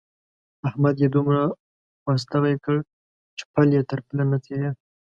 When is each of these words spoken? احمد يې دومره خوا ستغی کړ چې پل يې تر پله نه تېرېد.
احمد 0.67 0.95
يې 1.03 1.07
دومره 1.15 1.41
خوا 2.01 2.13
ستغی 2.23 2.55
کړ 2.65 2.77
چې 3.37 3.43
پل 3.53 3.67
يې 3.75 3.81
تر 3.89 3.99
پله 4.07 4.23
نه 4.31 4.37
تېرېد. 4.45 4.75